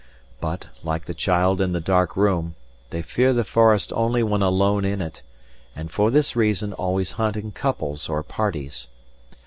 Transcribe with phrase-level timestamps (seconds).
[0.39, 2.55] But, like the child in the dark room,
[2.89, 5.21] they fear the forest only when alone in it,
[5.75, 8.87] and for this reason always hunt in couples or parties.